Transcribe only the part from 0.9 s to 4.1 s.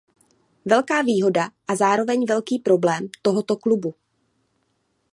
výhoda a zároveň velký problém tohoto klubu.